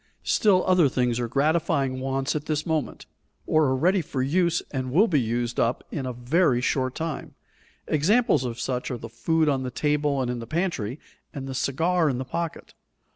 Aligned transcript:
Still 0.23 0.65
other 0.65 0.89
things 0.89 1.19
are 1.19 1.27
gratifying 1.27 1.99
wants 1.99 2.35
at 2.35 2.47
this 2.47 2.65
moment, 2.65 3.05
or 3.45 3.65
are 3.65 3.75
ready 3.75 4.01
for 4.01 4.23
use 4.23 4.63
and 4.71 4.91
will 4.91 5.07
be 5.07 5.21
used 5.21 5.59
up 5.59 5.83
in 5.91 6.07
a 6.07 6.11
very 6.11 6.59
short 6.59 6.95
time; 6.95 7.35
examples 7.85 8.43
of 8.43 8.59
such 8.59 8.89
are 8.89 8.97
the 8.97 9.09
food 9.09 9.47
on 9.47 9.61
the 9.61 9.69
table 9.69 10.19
and 10.19 10.31
in 10.31 10.39
the 10.39 10.47
pantry, 10.47 10.99
and 11.35 11.45
the 11.47 11.53
cigar 11.53 12.09
in 12.09 12.17
the 12.17 12.25
pocket. 12.25 12.73